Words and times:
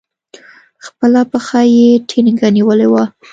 خپله 0.85 1.21
پښه 1.31 1.61
يې 1.75 1.89
ټينگه 2.09 2.47
نيولې 2.55 2.87
وه. 2.91 3.03